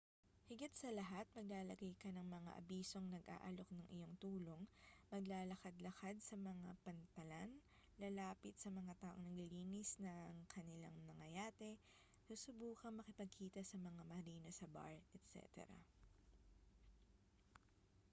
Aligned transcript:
higit 0.49 0.73
sa 0.75 0.89
lahat 0.99 1.27
maglalagay 1.37 1.93
ka 2.03 2.09
ng 2.13 2.25
mga 2.37 2.51
abisong 2.59 3.05
nag-aalok 3.15 3.69
ng 3.73 3.85
iyong 4.01 4.09
tulong 4.23 4.63
maglalakad-lakad 5.13 6.15
sa 6.27 6.33
mga 6.49 6.69
pantalan 6.85 7.49
lalapit 8.01 8.55
sa 8.57 8.69
mga 8.79 8.93
taong 9.03 9.21
naglilinis 9.25 9.91
ng 10.05 10.35
kanilang 10.55 10.97
mga 11.11 11.25
yate 11.37 11.71
susubukang 12.27 12.95
makipagkita 12.97 13.61
sa 13.65 13.77
mga 13.87 14.01
marino 14.11 14.49
sa 14.59 14.65
bar 14.75 14.97
etc 15.17 15.55